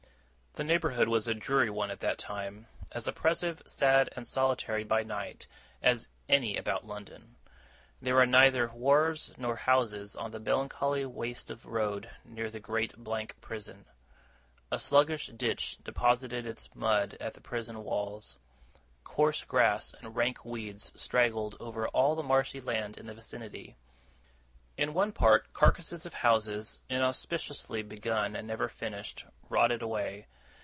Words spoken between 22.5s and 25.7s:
land in the vicinity. In one part,